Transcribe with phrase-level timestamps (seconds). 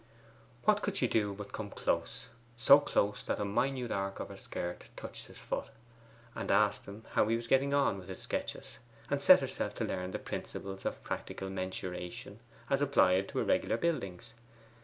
[0.63, 4.35] What could she do but come close so close that a minute arc of her
[4.37, 5.67] skirt touched his foot
[6.33, 8.79] and asked him how he was getting on with his sketches,
[9.11, 14.33] and set herself to learn the principles of practical mensuration as applied to irregular buildings?